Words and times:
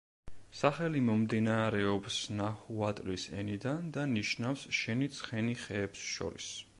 სახელი 0.59 1.01
მომდინარეობს 1.09 2.15
ნაჰუატლის 2.39 3.27
ენიდან 3.41 3.91
და 3.99 4.07
ნიშნავს 4.17 4.67
„შენი 4.81 5.11
ცხენი 5.19 5.57
ხეებს 5.67 6.09
შორის“. 6.17 6.53